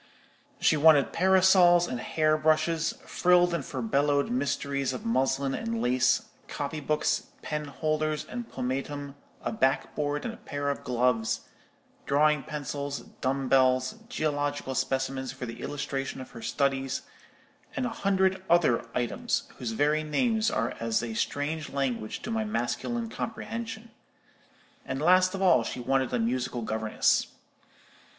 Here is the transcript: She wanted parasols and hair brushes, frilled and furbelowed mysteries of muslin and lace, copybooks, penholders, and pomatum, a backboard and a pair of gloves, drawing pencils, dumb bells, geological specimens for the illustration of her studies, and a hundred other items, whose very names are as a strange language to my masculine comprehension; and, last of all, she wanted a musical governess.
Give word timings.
She 0.59 0.75
wanted 0.77 1.13
parasols 1.13 1.87
and 1.87 1.99
hair 1.99 2.35
brushes, 2.35 2.95
frilled 3.05 3.53
and 3.53 3.63
furbelowed 3.63 4.31
mysteries 4.31 4.93
of 4.93 5.05
muslin 5.05 5.53
and 5.53 5.79
lace, 5.79 6.23
copybooks, 6.47 7.27
penholders, 7.43 8.25
and 8.27 8.49
pomatum, 8.49 9.13
a 9.43 9.51
backboard 9.51 10.25
and 10.25 10.33
a 10.33 10.37
pair 10.37 10.69
of 10.71 10.83
gloves, 10.83 11.41
drawing 12.07 12.41
pencils, 12.41 13.01
dumb 13.21 13.47
bells, 13.47 13.93
geological 14.09 14.73
specimens 14.73 15.31
for 15.33 15.45
the 15.45 15.61
illustration 15.61 16.19
of 16.19 16.31
her 16.31 16.41
studies, 16.41 17.03
and 17.75 17.85
a 17.85 17.89
hundred 17.89 18.41
other 18.49 18.83
items, 18.95 19.43
whose 19.59 19.73
very 19.73 20.01
names 20.01 20.49
are 20.49 20.73
as 20.79 21.03
a 21.03 21.13
strange 21.13 21.69
language 21.69 22.23
to 22.23 22.31
my 22.31 22.43
masculine 22.43 23.07
comprehension; 23.07 23.91
and, 24.83 24.99
last 24.99 25.35
of 25.35 25.43
all, 25.43 25.63
she 25.63 25.79
wanted 25.79 26.11
a 26.11 26.17
musical 26.17 26.63
governess. 26.63 27.27